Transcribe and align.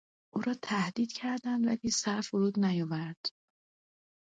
او 0.33 0.41
را 0.41 0.53
تهدید 0.61 1.11
کردند 1.13 1.67
ولی 1.67 1.89
سر 1.91 2.21
فرود 2.21 2.59
نیاورد. 2.59 3.25